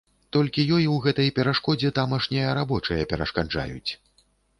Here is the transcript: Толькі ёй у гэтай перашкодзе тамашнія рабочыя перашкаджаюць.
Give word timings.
Толькі 0.35 0.63
ёй 0.77 0.85
у 0.93 0.95
гэтай 1.03 1.29
перашкодзе 1.39 1.91
тамашнія 1.99 2.55
рабочыя 2.59 3.05
перашкаджаюць. 3.13 3.91